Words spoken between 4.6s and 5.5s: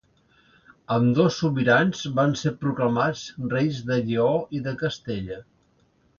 i de Castella.